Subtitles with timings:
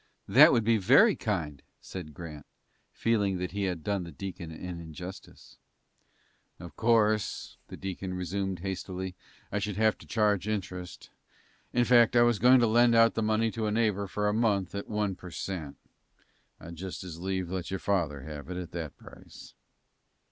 [0.27, 2.47] "That would be very kind," said Grant,
[2.91, 5.59] feeling that he had done the deacon an injustice.
[6.59, 9.13] "Of course," the deacon resumed, hastily,
[9.51, 11.11] "I should have to charge interest.
[11.71, 14.33] In fact, I was goin' to lend out the money to a neighbor for a
[14.33, 15.77] month at one per cent;
[16.57, 19.53] but I'd just as lieve let your father have it at that price."